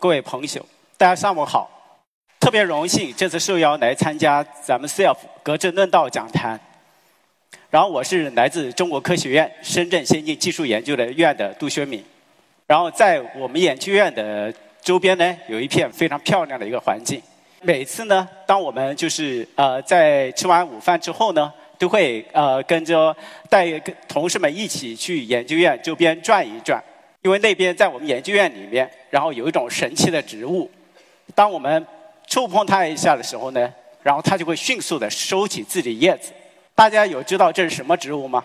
[0.00, 0.64] 各位朋友，
[0.96, 1.68] 大家上午好！
[2.38, 6.58] 特别荣幸这次受邀来参加咱们 SELF 格致论道讲坛。
[7.68, 12.04] 然后我是来自中国科学院深圳先进技术研究的院的杜学敏。
[12.68, 17.20] 然后在我们研究院的周边呢，有一片非常漂亮的一个环境。
[17.62, 23.14] 每次呢，当我们就是呃在吃完午饭之后呢，都会呃跟着
[23.50, 23.68] 带
[24.06, 26.80] 同事们一起去研究院周边转一转。
[27.22, 30.70] 因为那边在我们研究院里面，然后有一种神奇的植物，
[31.34, 31.84] 当我们
[32.26, 36.32] 触碰它一下的时候呢，然后它就会迅速的收起自己叶子。
[36.74, 38.44] 大家有知道这是什么植物吗？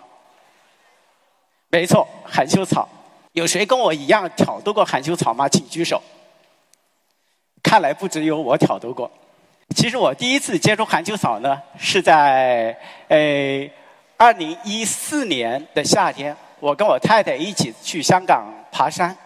[1.68, 2.88] 没错，含羞草。
[3.32, 5.48] 有谁跟我一样挑逗过含羞草吗？
[5.48, 6.02] 请举手。
[7.62, 9.10] 看来不只有我挑逗过。
[9.74, 12.76] 其实我第一次接触含羞草呢，是在
[13.08, 13.16] 呃
[14.16, 18.52] 二零一四年的夏天，我跟我太太一起去香港。
[18.74, 19.16] 爬山，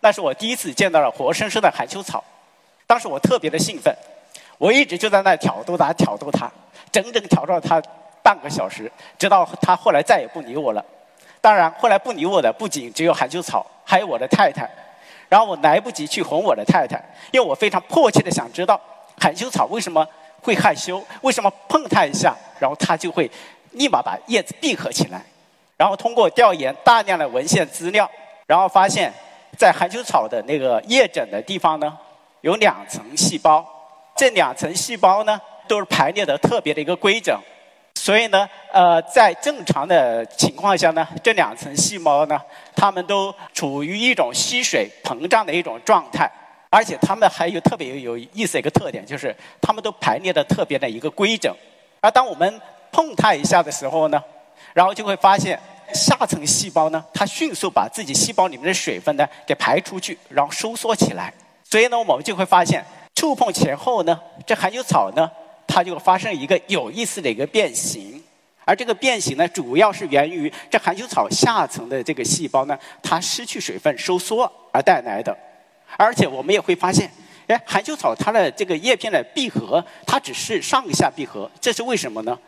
[0.00, 2.22] 那是我第一次见到了活生生的含羞草。
[2.84, 3.94] 当时我特别的兴奋，
[4.58, 6.50] 我一直就在那挑逗它，挑逗它，
[6.90, 7.80] 整整挑逗了它
[8.24, 10.84] 半个小时，直到它后来再也不理我了。
[11.40, 14.68] 当然，后来不理我的不仅只有含羞草，还有我的太太。
[15.28, 18.80] 然后我来不及去哄我的太太，因为我非常迫切的想知道
[19.20, 20.04] 含羞草为什么
[20.42, 23.30] 会害羞，为什么碰它一下，然后它就会
[23.70, 25.22] 立马把叶子闭合起来。
[25.76, 28.10] 然后通过调研大量的文献资料。
[28.48, 29.12] 然后发现，
[29.58, 31.94] 在含羞草的那个叶枕的地方呢，
[32.40, 33.62] 有两层细胞。
[34.16, 37.38] 这两层细胞呢，都是排列的特别的一个规整。
[37.94, 42.40] 所以呢，呃，在正常的情况下呢，这两层细胞呢，
[42.74, 46.30] 它们都处于一种吸水膨胀的一种状态。
[46.70, 51.54] 而且它们还有特别有意思的一个特点，就是它们都排列的特别的一个规整。
[52.00, 52.58] 而当我们
[52.90, 54.24] 碰它一下的时候呢，
[54.72, 55.60] 然后就会发现。
[55.94, 61.32] 下层细胞呢，它迅速把自己细胞里面的水分呢给排出去，然后收缩起来。
[61.64, 62.84] 所以呢，我们就会发现，
[63.14, 65.30] 触碰前后呢，这含羞草呢，
[65.66, 68.22] 它就发生一个有意思的一个变形。
[68.64, 75.36] 而这个变形呢，主要是源于这含羞草下层的这个细胞呢，它失去水分收缩而带来的。
[75.96, 77.10] 而且我们也会发现，
[77.46, 82.38] 哎，含羞草它的这个叶片的闭合，它只是上下闭合，这是为什么呢？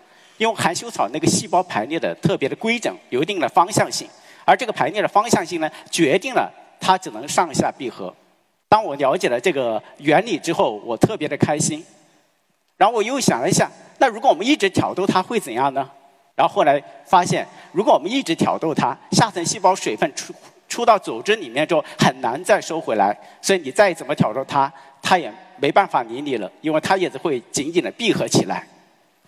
[0.41, 4.09] 因为含羞草那个细胞排列的特别的规整，有一定的方向性，
[4.47, 8.11] 而这个排列的方向性呢，决定了它只能上下闭合。
[8.67, 11.85] 当我了解了这个原理之后，我特别的开心。
[12.79, 15.87] 然后我又想了一下，那如果我们一直挑逗它会怎样呢？
[16.35, 20.33] 然后后来发现，如果我们一直挑逗它，下层细胞水分出
[20.67, 23.15] 出到组织里面之后，很难再收回来。
[23.43, 28.67] 所以你再怎么挑逗它，它也没办法理你了，因为它也是会紧紧的闭合起来。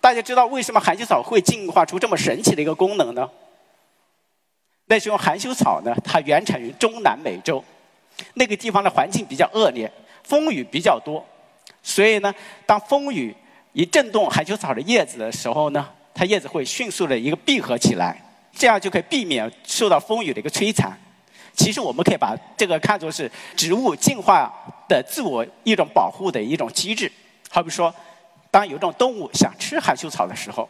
[0.03, 3.29] 大家知道为什么含羞草会进化出这么神奇的一个功能呢？
[4.87, 7.63] 那是因为含羞草呢，它原产于中南美洲，
[8.33, 9.89] 那个地方的环境比较恶劣，
[10.25, 11.25] 风雨比较多，
[11.81, 13.33] 所以呢，当风雨
[13.71, 18.21] 一震动含羞草的叶子的时候呢，它叶子会迅速的一个闭合起来，
[18.51, 20.91] 这样就可以避免受到风雨的一个摧残。
[21.53, 24.51] 其实我们可以把这个看作是植物进化
[24.89, 27.09] 的自我一种保护的一种机制，
[27.49, 27.95] 好比说。
[28.53, 30.69] 当有一种动物想吃含羞草的时候，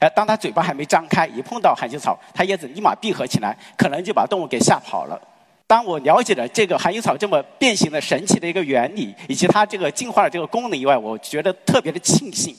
[0.00, 5.16] 哎，当它嘴巴还没张开，一碰到含羞草，它叶子立马闭合起来，可能就把动物给吓跑了。
[5.64, 12.56] 当我了解了这个含羞草这么变形的神奇的一个原理，以及它这个进化的这个功能以外，我觉得特别的庆幸，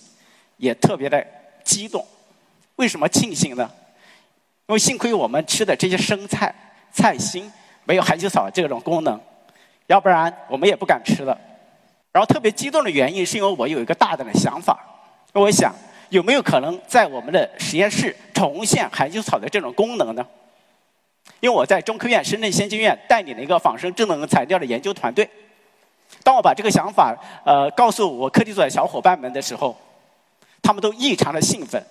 [0.56, 1.22] 也特别的
[1.66, 2.08] 激动。
[2.78, 3.70] 为什么庆幸呢？
[4.68, 6.56] 因为幸亏我们吃的这些生菜、
[6.94, 7.52] 菜心
[7.84, 9.20] 没有含羞草这种功能，
[9.88, 11.38] 要不然我们也不敢吃了。
[12.12, 14.78] 然后特别激动的原因，是因为我有一个大胆的想法。
[15.34, 15.74] 我想，
[16.10, 20.26] 有没有可能在我们的实验室重现含羞草的这种功能呢？
[21.40, 25.28] 因为我在中科院深圳先进院带领了一个仿生智能材料的研究团队。
[26.24, 27.16] 当我把这个想法
[27.46, 29.76] 呃告诉我课题组的小伙伴们的时候，
[30.62, 31.82] 他们都异常的兴奋，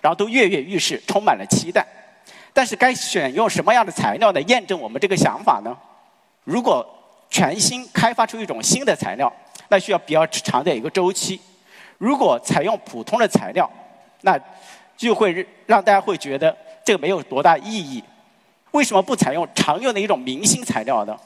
[0.00, 1.86] 然后都跃跃欲试，充满了期待。
[2.52, 5.76] 但是该选用什么样的材料来验证我们这个想法呢？
[6.42, 6.84] 如果
[7.30, 9.32] 全新开发出一种新的材料，
[9.68, 11.40] 那需要比较长的一个周期。
[11.98, 13.68] 如果采用普通的材料，
[14.22, 14.38] 那
[14.96, 18.02] 就会让大家会觉得这个没有多大意义。
[18.72, 21.16] 为什么不采用常用的一种明星材料呢？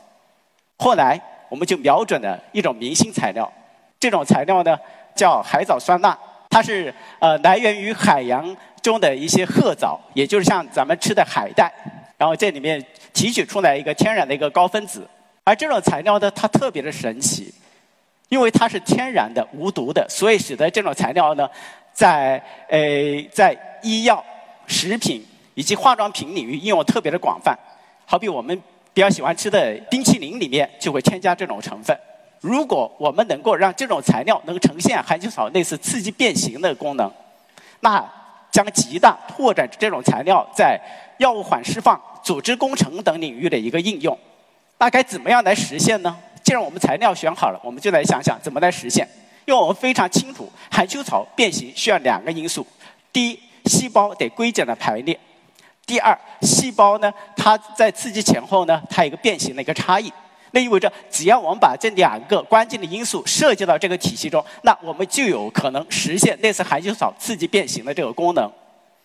[0.79, 3.51] 后来我们就瞄准了一种明星材料，
[4.01, 4.79] 这种材料呢
[5.15, 6.17] 叫海藻酸钠，
[6.49, 11.73] 它是呃来源于海洋中的一些褐藻，也就是像咱们吃的海带，
[12.17, 15.07] 然后这里面提取出来一个天然的一个高分子，
[15.45, 17.53] 而这种材料呢它特别的神奇，
[18.29, 21.49] 因为它是天然的无毒的，所以使得这种材料呢
[21.93, 22.81] 在呃
[23.33, 24.25] 在医药、
[24.67, 25.25] 食品
[25.55, 27.59] 以及化妆品领域应用特别的广泛，
[28.07, 28.61] 好比我们。
[28.95, 31.99] 比较喜欢吃的冰淇淋里面就会添加这种成分。
[32.43, 37.11] 如果我们能够让这种材料能呈现含羞草类似刺激变形的功能，
[37.81, 38.07] 那
[38.51, 40.79] 将极大拓展这种材料在
[41.17, 44.19] 药物缓释放、组织工程等领域的一个应用。
[44.83, 46.13] 那该怎么样来实现呢？
[46.43, 49.09] 既然我们材料选好了，我们就来想想怎么来实现。
[49.45, 52.67] 因为我们非常清楚，含羞草变形需要两个因素：
[53.13, 55.17] 第一，细胞得规整的排列。
[55.87, 60.13] 第二，细胞呢，它在刺激前后呢，它有一个变形的一个差异。
[60.51, 68.51] 那意味着，只要我们把这两个关键的因素设计到这个体系中，那我们就有可能实现类似含羞草刺激变形的这个功能。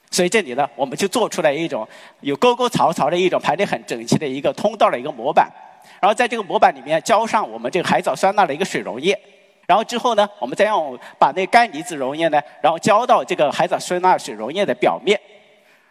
[0.10, 1.88] 所以这里呢，我们就做出来一种
[2.22, 5.52] 有沟沟槽槽的一种排列很整齐的一个通道的一个模板。
[6.00, 9.18] 然后在这个模板里面浇上我们这个海藻酸钠的一个水溶液。
[9.66, 15.20] 然后之后呢，我们再用把那钙离子溶液呢，然后浇到这个海藻酸钠水溶液的表面。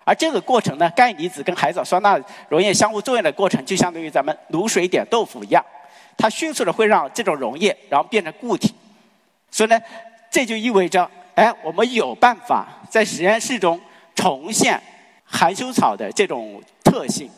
[0.05, 2.19] 而这个过程呢，钙离子跟海藻酸钠
[2.49, 5.63] 溶液相互作用的过程，就相当于咱们卤水点豆腐一样，
[6.17, 8.75] 它迅速的会让这种溶液然后变成固体。
[9.51, 9.79] 所以呢，
[10.31, 13.79] 这就意味着，哎，我们有办法在实验室中
[14.17, 14.81] 重现
[15.25, 17.31] 含羞草的这种特性，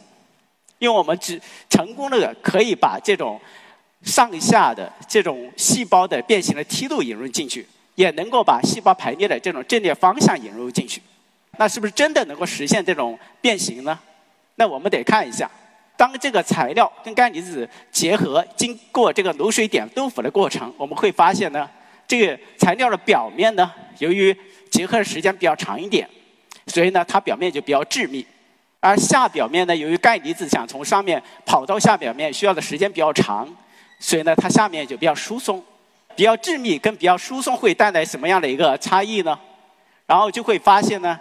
[0.78, 1.38] 因为我们只
[1.68, 3.38] 成功的可以把这种
[4.02, 7.66] 上下的这种细胞的变形的梯度引入进去，
[7.96, 11.02] 也能够把细胞排列的这种阵列方向引入进去。
[11.58, 13.98] 那是不是真的能够实现这种变形呢？
[14.54, 15.50] 那我们得看一下，
[15.96, 21.68] 当这个材料跟钙离子结合，经过这个卤水点豆腐的过程，我们会发现呢，
[22.06, 24.36] 这个材料的表面呢，由于
[24.70, 26.08] 结合的时间比较长一点，
[26.68, 28.22] 所以呢，它表面就比较致密；
[28.78, 33.48] 而下表面呢，由于钙离子想从上面跑到下表面，需要的时间比较长，
[33.98, 35.60] 所以呢，它下面就比较疏松。
[36.14, 39.38] 比较致密跟比较疏松会带来什么样的一个差异呢？
[40.06, 41.18] 然后就会发现呢。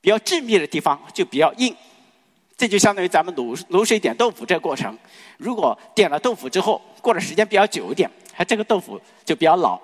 [0.00, 1.72] 比较致密的地方就比较硬，
[2.56, 4.98] 这就相当于咱们卤卤水点豆腐这个过程。
[5.38, 9.80] 如果点了豆腐之后，过的时间比较久一点，它这个豆腐就比较老；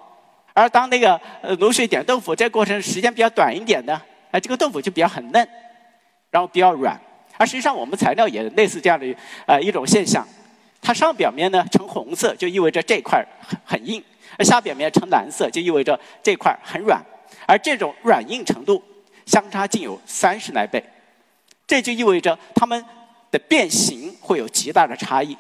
[0.54, 5.48] 而当那个呃卤水点豆腐这过程时间比较短一点呢，哎，这个豆腐就比较很嫩，
[6.30, 7.00] 然后比较软。
[7.36, 9.06] 而实际上我们材料也类似这样的
[9.46, 10.26] 呃一种现象，
[10.80, 14.00] 它上表面呢呈红色，就意味着这块很很硬；
[14.38, 17.04] 而下表面呈蓝色，就意味着这块很软。
[17.46, 18.82] 而这种软硬程度。
[19.26, 20.82] 相差竟有三十来倍，
[21.66, 22.82] 这就意味着它们
[23.30, 25.36] 的变形会有极大的差异。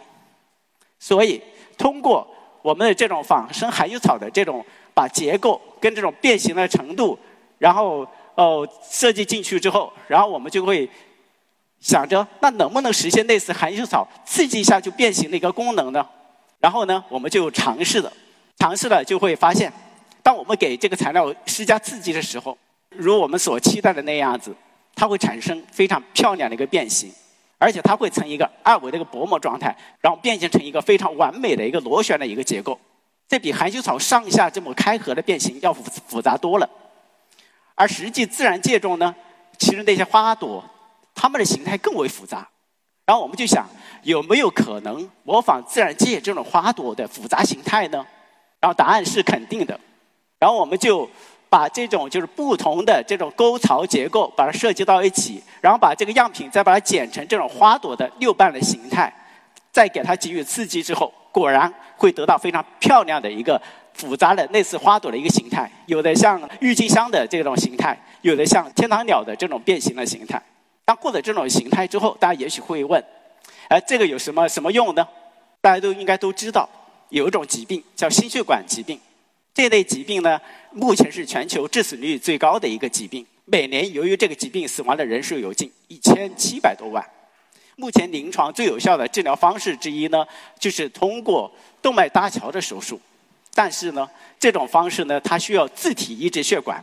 [1.00, 1.42] 所以，
[1.78, 2.28] 通过
[2.60, 4.62] 我们的这种仿生含羞草的这种
[4.92, 7.18] 把结构跟这种变形的程度，
[7.56, 8.06] 然后
[8.38, 10.88] 哦设计进去之后，然后我们就会
[11.80, 16.06] 想着，那能不能实现类似含羞草刺激一下就变形的一个功能呢？
[16.60, 18.12] 然后呢，我们就尝试了，
[18.56, 19.72] 尝试了就会发现，
[20.22, 22.56] 当我们给这个材料施加刺激的时候。
[22.90, 24.52] 如我们所期待的那样子，
[24.94, 27.12] 它会产生非常漂亮的一个变形，
[27.58, 32.76] 而且它会成一个二维的一个薄膜状态，然后变形成一个非常完美的一个螺旋的一个结构。
[33.28, 36.68] 这比含羞草上下这么开合的变形要复复杂多了。
[37.78, 39.14] 而实际自然界中呢，
[39.56, 40.62] 其实那些花朵，
[41.14, 42.46] 它们的形态更为复杂。
[43.06, 43.66] 然后我们就想，
[44.02, 48.04] 有没有可能模仿自然界这种花朵的复杂形态呢？
[48.60, 49.78] 然后答案是肯定的。
[50.38, 51.08] 然后我们就。
[51.50, 59.10] 把这种就是不同的这种沟槽结构，把它设计到一起，然后把这个样品再把它剪成这种花朵的六瓣的形态，
[59.72, 63.58] 再给它给予刺激之后，果然会得到非常漂亮的一个
[63.98, 65.70] 复杂的类似花朵的一个形态。
[65.86, 70.40] 有的像郁金香的这种形态，有的像天堂鸟的这种变形的形态。
[70.84, 73.02] 当过了这种形态之后，大家也许会问：
[73.68, 75.06] 哎，这个有什么什么用呢？
[75.60, 76.68] 大家都应该都知道，
[77.08, 78.98] 有一种疾病叫心血管疾病。
[79.52, 80.40] 这类疾病呢，
[80.72, 83.26] 目前是全球致死率最高的一个疾病。
[83.44, 87.04] 每年由于这个疾病死亡的人数有近一千七百多万。
[87.76, 90.24] 目前临床最有效的治疗方式之一呢，
[90.58, 91.50] 就是通过
[91.82, 93.00] 动脉搭桥的手术。
[93.58, 96.80] 但是呢，这种方式呢，它需要自体移植血管。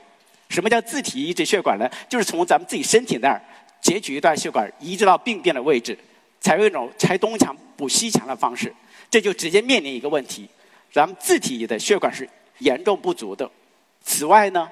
[0.50, 1.90] 什么叫自体移植血管呢？
[2.10, 3.42] 就是从咱们自己身体那儿
[3.80, 5.98] 截取一段血管，移植到病变的位置，
[6.42, 8.76] 采用一种拆东墙补西墙的方式。
[9.10, 10.50] 这就直接面临一个问题：
[10.92, 12.30] 咱们自体的血管是。
[12.60, 13.50] 严重不足的。
[14.02, 14.70] 此外呢，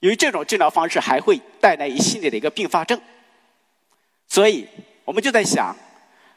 [0.00, 3.00] 由于这种治疗方式还会带来一系列的一个并发症，
[4.26, 4.66] 所以
[5.04, 5.74] 我们就在想，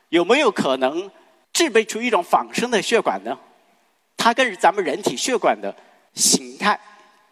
[0.08, 1.12] 有没有可能
[1.51, 3.38] 制备出一种仿生的血管呢？
[4.23, 5.75] 它跟咱们人体血管的
[6.13, 6.79] 形态、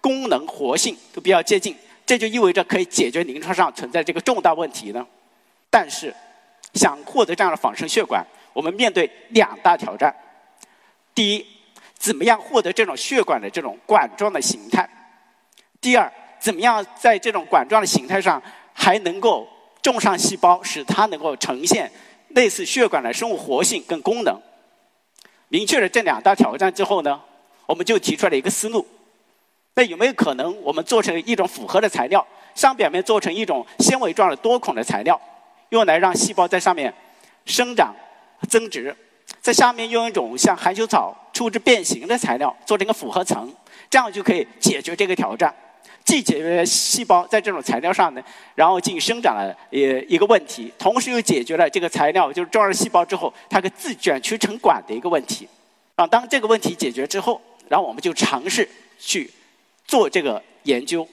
[0.02, 5.06] 功能、活性都比较接近，这就意味着可以解决临床上存在这个重大问题呢。
[5.70, 6.12] 但是，
[6.74, 10.12] 想获得这样的仿生血管，我们面对两大挑战。
[11.14, 11.46] 第一，
[11.94, 14.90] 怎么样获得这种血管的这种管状的形态？
[15.80, 18.42] 第二，怎么样在这种管状的形态上
[18.74, 19.48] 还能够
[19.84, 21.92] 种上细胞，使它能够呈现
[22.30, 24.42] 类似血管的生物活性跟功能？
[25.50, 27.20] 明确了这两大挑战之后呢，
[27.66, 28.88] 我们就提出来了一个思路。
[29.76, 32.26] 那有没有可能我们做成一种复合的材料，
[32.56, 35.20] 上表面做成一种纤维状的多孔的材料，
[35.70, 36.94] 用来让细胞在上面
[37.46, 37.96] 生长
[38.48, 38.96] 增殖，
[39.42, 43.54] 在下面用一种像含羞草粗枝变形的材料做成一个复合层，
[43.90, 45.54] 这样就可以解决这个挑战。
[46.10, 48.24] 既解决了细胞在这种材料上呢，
[48.56, 55.48] 然后进行生长的呃一个问题，同时又解决了这个材料就是装上细胞之后它可自卷曲成管的一个问题。
[55.94, 59.30] 啊，当这个问题解决之后，然后我们就尝试去
[59.86, 61.08] 做这个研究。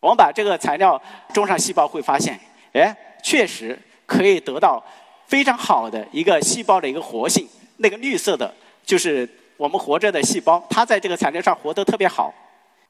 [0.00, 1.00] 我们把这个材料
[1.32, 2.36] 种上细胞，会发现，
[2.72, 2.92] 哎，
[3.22, 4.84] 确实可以得到
[5.28, 7.48] 非常好的一个细胞的一个活性。
[7.76, 8.52] 那个绿色的，
[8.84, 12.34] 就是我们活着的细胞，它在这个材料上活得特别好。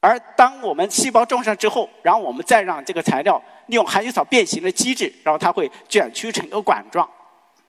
[0.00, 7.08] 而当我们细胞种上之后，然后我们再让这个材料利用含羞草变形的机制，然后它会卷曲成一个管状。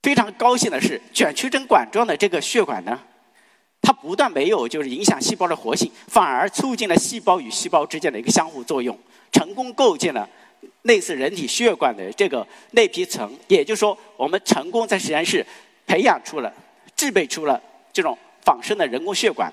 [0.02, 2.98] 非常高兴的是，卷曲成管状的这个血管呢，
[3.82, 8.98] 它不但没有就是影响细胞的活性，反而促进了细胞与细胞之间的一个相互作用，
[9.34, 10.28] 成功构建了
[10.84, 13.38] 类似人体血管的这个内皮层。
[13.50, 15.46] 也就是说，我们成功在实验室
[15.86, 16.52] 培养出了、
[16.96, 17.62] 制备出了
[17.92, 19.52] 这种仿生的人工血管。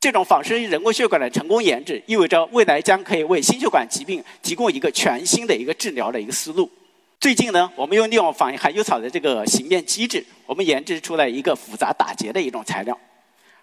[0.00, 6.70] 这种仿生人工血管的成功研制，意味着未来将可以为心血管疾病提供一个全新的一个治疗的一个思路。
[7.18, 12.96] 最近呢，我们又利用仿含羞草的这个形变机制，我们研制出来一个复杂打结的一种材料。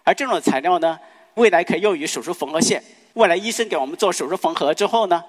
[0.04, 1.00] 而这种材料呢，
[1.36, 2.84] 未来可以用于手术缝合线。
[3.13, 5.24] 未来医生给我们做手术缝合之后呢，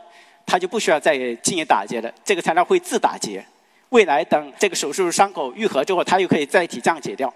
[0.44, 3.46] 他就不需要再进行打结了，这个材料会自打结。
[3.90, 7.32] 未来等这个手术伤口愈合之后，它又可以载体降解掉。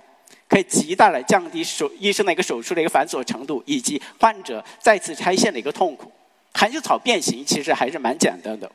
[0.48, 6.10] 可以极大的降低手医生的一个手术的一个繁琐程度，以及患者再次拆线的一个痛苦。
[6.52, 8.70] 含羞草变形其实还是蛮简单的，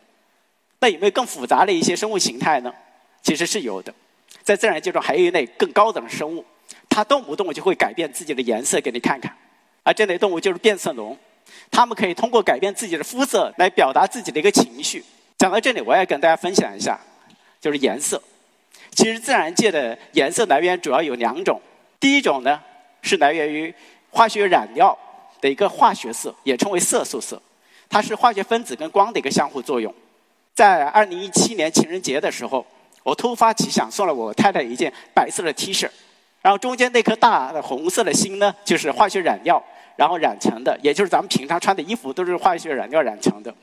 [0.80, 2.74] 那有没有更复杂的一些生物形态呢？
[3.22, 3.94] 其实是有的，
[4.44, 6.46] 在自然界中还有一类更高等的生物，
[6.88, 9.36] 它动不动就会改变自己的颜色给你看看，
[9.84, 11.18] 而这类动物就是变色龙，
[11.70, 15.04] 它们可以通过改变自己的肤色来表达自己的一个情绪。
[15.38, 16.98] 讲到这里，我要跟大家分享一下，
[17.60, 18.22] 就是颜色。
[18.96, 21.62] 其实自然界的颜色来源主要有两种，
[22.00, 22.60] 第一种呢
[23.02, 23.74] 是来源于
[24.10, 24.98] 化学染料
[25.42, 27.40] 的一个化学色，也称为色素色，
[27.90, 29.94] 它是化学分子跟光的一个相互作用。
[30.54, 32.66] 在二零一七年情人节的时候，
[33.04, 35.90] 我突发奇想送了我太太一件白色的 T 恤，
[36.42, 39.62] 然后中间那颗大的红色的心呢，就是化学染料
[39.98, 43.54] 然后染成的，也就是咱们平常穿的衣服都是化学染料染成的。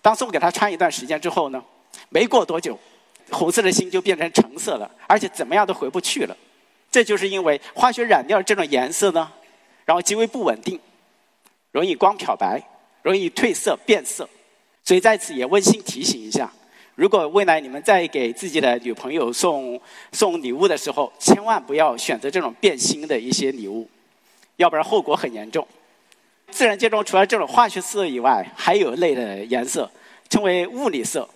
[0.00, 1.60] 当送给她穿一段时间之后呢，
[2.08, 2.78] 没过多久。
[3.30, 6.36] 红色的心就变成橙色了，而且怎么样都回不去了。
[6.90, 9.30] 这就是因为化学染料这种颜色呢，
[9.84, 10.78] 然后极为不稳定，
[11.72, 12.62] 容易光漂白，
[13.02, 14.28] 容易褪色变色。
[14.84, 16.50] 所以在此也温馨提醒一下：
[16.94, 19.78] 如果未来你们在给自己的女朋友送
[20.12, 23.88] 送礼物的时候，千万不要选择这种变心的一些礼物，
[24.56, 25.66] 要不然后果很严重。
[26.50, 29.90] 自然界中除了这种化学色以外，还有类的颜色
[30.30, 31.28] 称为物理色。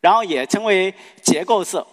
[0.00, 1.86] 然后也称为结构色，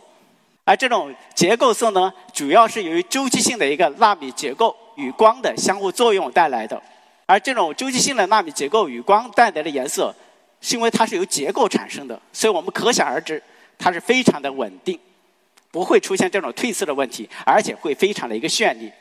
[0.64, 6.82] 而这种结构色呢，主要是由于周期性的一个纳米结构与光的相互作用带来的。
[7.26, 10.14] 而这种周期性的纳米结构与光带来的颜色，
[10.62, 13.42] 是因为它是由结构产生的，所以我们可想而知，
[13.80, 15.00] 它是非常的稳定，
[15.72, 18.92] 不会出现这种褪色的问题，而且会非常的一个绚丽。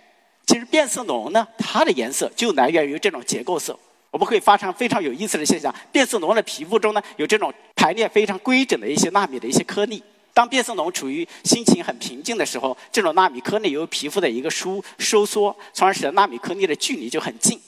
[0.46, 3.78] 其实变色龙呢，它的颜色就来源于这种结构色。
[4.12, 10.02] 我们可以发生非常有意思的现象：变色龙的皮肤中呢，有这种排列非常规整的一些纳米的一些颗粒。
[10.34, 17.58] 当变色龙处于心情很平静的时候，这种纳米颗粒由皮肤的一个收收缩，从而使得纳米颗粒的距离就很近。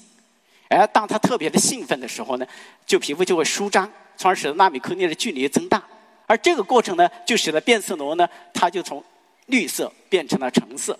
[0.69, 2.47] 而当它特别的兴奋的时候呢，
[2.85, 5.83] 就皮肤就会舒张，从而使得纳米颗粒的距离增大。
[6.27, 9.03] 而这个过程呢，就使得变色龙呢，它就从
[9.47, 10.99] 绿色变成了橙色。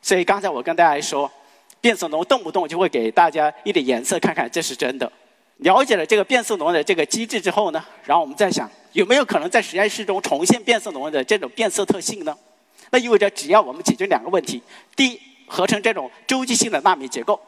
[0.00, 1.30] 所以刚才我跟大家说。
[1.86, 5.08] 变色龙动不动就会给大家一点颜色看看，这是真的。
[5.58, 12.36] 了解了这个变色龙的这个机制之后呢，然后我们再想有没有可能在实验室中重现变色龙的这种变色特性呢？
[12.90, 14.60] 那意味着只要我们解决两个问题：
[14.96, 17.38] 第一，合成这种周期性的纳米结构；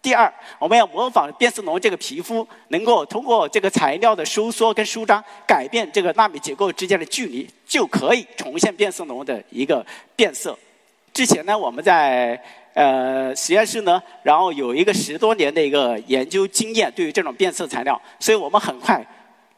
[0.00, 10.56] 第二，我们要模仿变色龙这个皮肤，能够通过这个材料的收缩跟舒张，改变这个纳米结构之间的距离，就可以重现变色龙的一个变色。
[11.20, 19.06] 之前呢，我们在呃实验室呢，然后有一个十多年的一个研究经验，对于这种变色材料，所以我们很快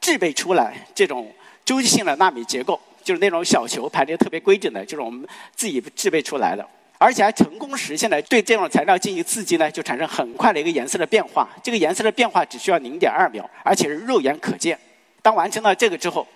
[0.01, 1.33] 制备出来这种
[1.65, 6.67] 周期性的纳米结构，就是那种小球排列特别规整的，就是我们自己制备出来的，
[6.99, 11.49] 而且还成功实现了对这种材料进行刺激呢，就产生很快的一个颜色的变化。
[11.63, 14.77] 这个颜色的变化只需要零点二秒，而且是肉眼可见。
[15.23, 16.27] 当完成了这个之后，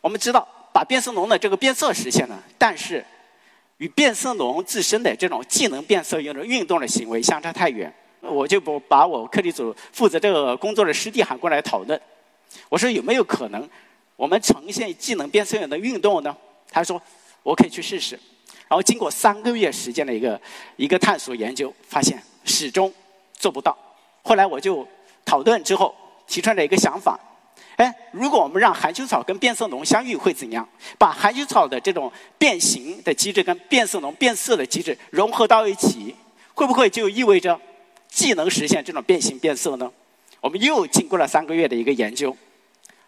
[0.00, 3.04] 我们知道把变色龙的这个变色实现了，但是。
[3.82, 12.00] 与变色龙自身的这种技能变色用的运动的行为相差太远，我就不把我课题组负责这个工作的师弟喊过来讨论。
[12.68, 13.68] 我说有没有可能
[14.14, 16.36] 我们呈现技能变色龙的运动呢？
[16.70, 17.02] 他说
[17.42, 18.14] 我可以去试试。
[18.68, 20.40] 然后经过三个月时间的一个
[20.76, 22.94] 一个探索研究，发现始终
[23.34, 23.76] 做不到。
[24.22, 24.86] 后来我就
[25.24, 25.92] 讨论之后
[26.28, 27.18] 提出了一个想法。
[27.76, 30.68] 哎，如果我们让含羞草跟变色龙相遇会怎样？
[30.98, 36.14] 把含羞草的这种变形的机制跟变色龙变色的机制融合到一起，
[36.54, 37.58] 会不会就意味着
[38.08, 39.90] 既能实现这种变形变色呢？
[40.40, 42.36] 我们又经过了三个月的一个研究，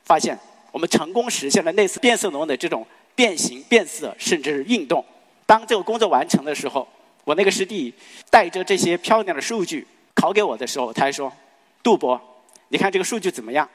[0.04, 0.38] 发现
[0.72, 5.04] 我们成功实现了类似变色龙的这种变形变色，甚至是运动。
[5.44, 6.88] 当这个工作完成的时候，
[7.24, 7.92] 我那个师弟
[8.30, 11.30] 带着这些漂亮的数据考给我的时候，他还说
[11.82, 12.18] ：“杜博，
[12.68, 13.68] 你看这个数据怎么样？”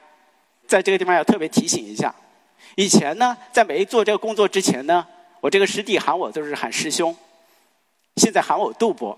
[0.70, 2.14] 在这个地方要特别提醒一下，
[2.76, 5.04] 以前呢，在没做这个工作之前呢，
[5.42, 7.14] 我这个师弟喊我都是喊师兄，
[8.18, 9.18] 现在喊我杜博。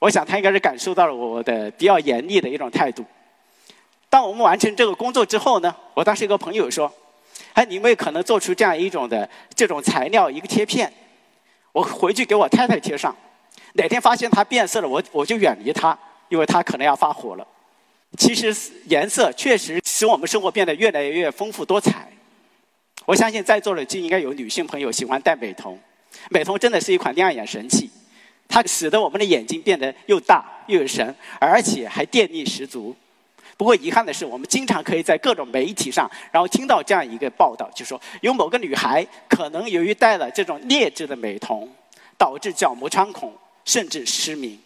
[0.00, 3.04] 我想他应该是感受到了我的比较严厉的一种态度。
[4.10, 6.92] 当我们完成这个工作之后呢，我当时一个朋友说
[7.54, 10.92] ：“哎，你们可能做出这样一种的这种材料一个贴片，
[11.70, 13.14] 我回去给我太太贴上，
[13.74, 15.96] 哪天发现它变色了，我我就远离它，
[16.28, 17.46] 因为它可能要发火了。”
[18.16, 18.56] 其实
[18.86, 22.08] 颜色确实使我们生活变得越来越丰富多彩。
[23.04, 25.76] 我相信在座的就应该有女性朋友喜欢戴美瞳，
[26.30, 27.90] 美瞳真的是一款亮眼神器，
[28.46, 32.94] 它使得我们的眼睛变得又大又有神，而且还电力十足。
[33.56, 41.68] 不过遗憾的是，我们经常可以在各种媒体上，然后听到这样一个报道，就说有某个女孩可能由于戴了这种劣质的美瞳，
[42.16, 44.56] 导致角膜穿孔，甚至失明。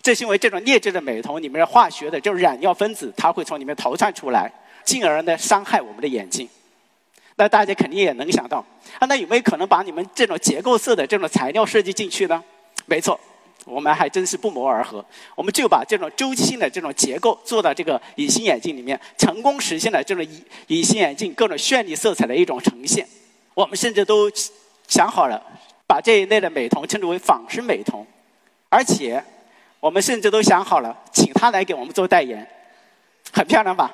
[0.00, 4.50] 这是因为这种劣质的美瞳里面的化学的就是染料分子，它会从里面逃窜出来，
[4.84, 6.48] 进而呢伤害我们的眼睛。
[7.36, 8.64] 那大家肯定也能想到，
[8.98, 12.42] 啊，那有没有可能把你们这种结构色的这种材料设计进去呢？
[12.86, 13.18] 没错，
[13.64, 23.06] 我们还真是不谋而合，我们就把这种周期性的这种结构做到这个隐形眼镜里面，成功实现了这种隐隐形眼镜各种绚丽色彩的一种呈现。
[23.54, 24.30] 我们甚至都
[24.86, 25.42] 想好了，
[25.86, 28.04] 把这一类的美瞳称之为仿生美瞳，
[28.68, 29.24] 而且。
[29.82, 32.46] 我们甚至都想好了，请他来给我们做代言，
[33.32, 33.92] 很漂亮吧？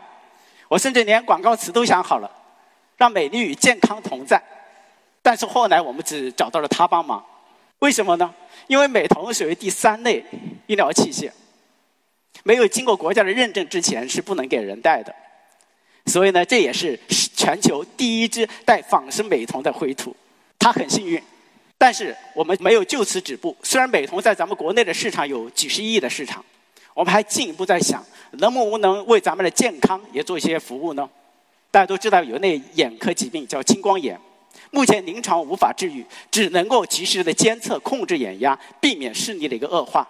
[0.69, 2.31] 我甚至连广告词都想好了，
[2.99, 4.39] 让美丽与健康同在。
[5.23, 7.25] 但是后来我们只找到了他帮忙，
[7.79, 8.35] 为什么呢？
[8.67, 10.23] 因为美瞳属于第三类
[10.67, 11.31] 医疗器械，
[12.43, 15.15] 没有经过国家的认证之前是不能给人戴的。
[16.05, 20.15] 所以呢，这也是全球第一支戴仿生美瞳的灰兔，
[20.59, 21.23] 他很幸运。
[21.81, 23.57] 但是我们没有就此止步。
[23.63, 26.45] 虽然美瞳在咱们国内的市场有几十亿的市场，
[26.93, 31.09] 我们还进一步在想，能不能为咱们的健康也做一些服务呢？
[31.71, 34.19] 大家都知道有那眼科疾病叫青光眼，
[34.73, 40.09] 目前临床无法治愈，只能够及时的监测、控制眼压，避免视力的一个恶化。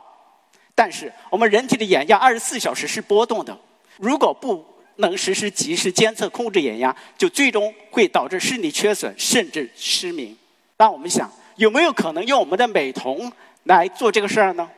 [0.74, 3.54] 但是我们人体的眼压二十四小时是波动的，
[3.98, 4.64] 如果不
[4.96, 10.34] 能实施及时监测、控制眼压，就最终会导致视力缺损，甚至失明。
[10.78, 11.30] 那我们想。
[11.58, 13.30] 有没有可能用我们的美瞳
[13.64, 14.68] 来做这个事儿呢？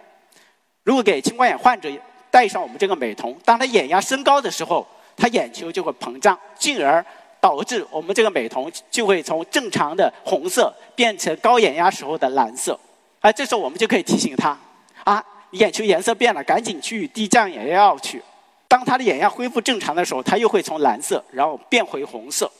[0.83, 1.91] 如果给青光眼患者
[2.31, 7.05] 戴上我们这个美瞳，当他眼压升高的时候，他眼球就会膨胀，进而
[7.39, 12.79] 导致我们这个美瞳就会从正常的红色变成高眼压时候的蓝色。
[13.21, 14.59] 啊，这时候我们就可以提醒他：
[15.05, 18.23] 啊，眼球颜色变了，赶紧去滴降眼药去。
[18.67, 22.51] 当他的眼压恢复正常的时候，他又会从蓝色然后变回红色。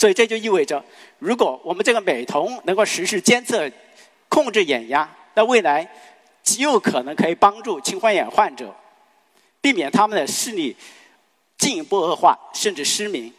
[0.00, 0.82] 所以这就意味着，
[1.18, 3.70] 如果我们这个美瞳能够实时监测、
[4.30, 5.86] 控制眼压，那未来
[6.42, 8.74] 极有可能可以帮助青光眼患者
[9.60, 10.74] 避免他们的视力
[11.58, 13.30] 进一步恶化，甚至失明。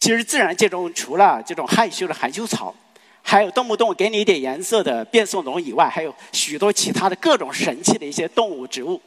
[0.00, 2.74] 其实自然界中除了这种害羞的含羞草，
[3.22, 9.00] 还有动不动给你一点颜色的变色龙以外，还有许多其他的各种神奇的一些动物、植物，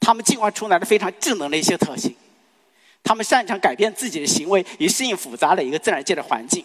[0.00, 2.16] 它们进化出来的非常智能的一些特性。
[3.04, 6.64] 他们擅长改变自己的行为，以适应复杂的一个自然界的环境。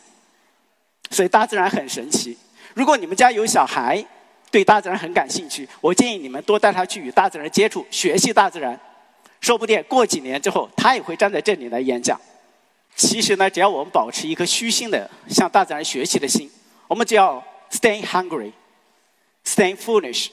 [1.11, 2.35] 所以大自然很神奇。
[2.73, 4.03] 如果你们家有小孩，
[4.49, 8.79] 对大自然很感兴趣，我建议你们多带他去与大自然接触，学习大自然。
[9.41, 12.19] 说不定过几年之后，他也会站在这里来演讲。
[12.95, 16.49] 其实呢，只要我们保持一颗虚心的向大自然学习的心，
[16.87, 20.27] 我们只要 stay hungry，think foolish。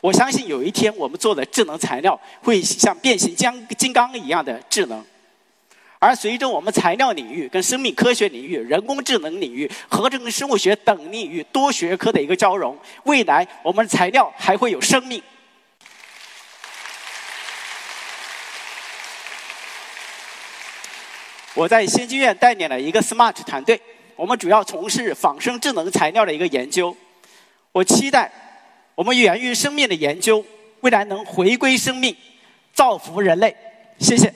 [0.00, 5.04] 我相信有一天我们做的智能材料会像变形金金刚一样的智能。
[6.06, 15.20] 而随着我们材料领域、跟生命科学领域、人工智能领域、合成生物学等领域多学科的一个交融，未来我们材料还会有生命。
[21.54, 23.80] 我在先机院带领了一个 SMART 团队，
[24.14, 26.96] 我们主要从事仿生智能材料的一个研究。
[27.72, 28.30] 我期待
[28.94, 30.44] 我们源于生命的研究，
[30.82, 32.14] 未来能回归生命，
[32.72, 33.56] 造福人类。
[33.98, 34.32] 谢谢。